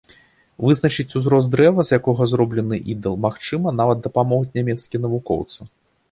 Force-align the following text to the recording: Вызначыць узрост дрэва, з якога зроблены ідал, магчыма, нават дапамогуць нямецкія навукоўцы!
Вызначыць 0.67 1.15
узрост 1.19 1.49
дрэва, 1.55 1.83
з 1.89 1.99
якога 1.99 2.27
зроблены 2.31 2.79
ідал, 2.93 3.15
магчыма, 3.25 3.73
нават 3.81 4.01
дапамогуць 4.07 4.51
нямецкія 4.59 5.03
навукоўцы! 5.05 5.61